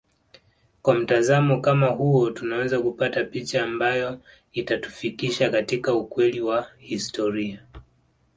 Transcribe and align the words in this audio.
Kwa 0.81 0.93
mtazamo 0.95 1.61
kama 1.61 1.87
huo 1.87 2.31
tunaweza 2.31 2.81
kupata 2.81 3.23
picha 3.23 3.63
ambayo 3.63 4.21
itatufikisha 4.53 5.49
katika 5.49 5.93
ukweli 5.95 6.41
wa 6.41 6.69
historia 6.77 7.65